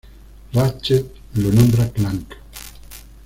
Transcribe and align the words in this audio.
Ratchet 0.51 1.11
lo 1.35 1.51
nombra 1.51 1.87
"Clank". 1.91 2.33